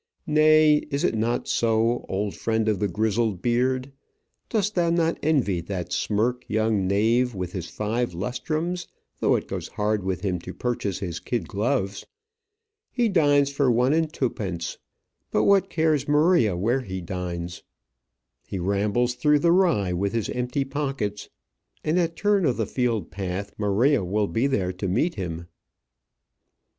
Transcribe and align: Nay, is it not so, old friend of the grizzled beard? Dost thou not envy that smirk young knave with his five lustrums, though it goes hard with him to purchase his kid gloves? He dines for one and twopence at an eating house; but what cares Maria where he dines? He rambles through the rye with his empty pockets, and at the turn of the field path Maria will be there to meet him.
Nay, 0.25 0.77
is 0.89 1.03
it 1.03 1.13
not 1.13 1.47
so, 1.47 2.07
old 2.09 2.33
friend 2.33 2.67
of 2.67 2.79
the 2.79 2.87
grizzled 2.87 3.39
beard? 3.43 3.91
Dost 4.49 4.73
thou 4.73 4.89
not 4.89 5.19
envy 5.21 5.61
that 5.61 5.93
smirk 5.93 6.43
young 6.49 6.87
knave 6.87 7.35
with 7.35 7.51
his 7.51 7.67
five 7.67 8.15
lustrums, 8.15 8.87
though 9.19 9.35
it 9.35 9.47
goes 9.47 9.67
hard 9.67 10.03
with 10.03 10.21
him 10.21 10.39
to 10.39 10.55
purchase 10.55 10.97
his 11.01 11.19
kid 11.19 11.47
gloves? 11.47 12.03
He 12.91 13.09
dines 13.09 13.51
for 13.51 13.69
one 13.71 13.93
and 13.93 14.11
twopence 14.11 14.39
at 14.41 14.49
an 14.49 14.55
eating 14.55 14.57
house; 14.73 14.77
but 15.29 15.43
what 15.43 15.69
cares 15.69 16.07
Maria 16.07 16.57
where 16.57 16.81
he 16.81 16.99
dines? 16.99 17.61
He 18.47 18.57
rambles 18.57 19.13
through 19.13 19.37
the 19.37 19.51
rye 19.51 19.93
with 19.93 20.13
his 20.13 20.31
empty 20.31 20.65
pockets, 20.65 21.29
and 21.83 21.99
at 21.99 22.09
the 22.15 22.15
turn 22.15 22.45
of 22.47 22.57
the 22.57 22.65
field 22.65 23.11
path 23.11 23.53
Maria 23.59 24.03
will 24.03 24.25
be 24.27 24.47
there 24.47 24.73
to 24.73 24.87
meet 24.87 25.13
him. 25.13 25.45